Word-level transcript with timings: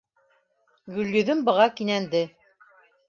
Гөлйөҙөм 0.95 1.45
быға 1.51 1.67
кинәнде. 1.81 2.27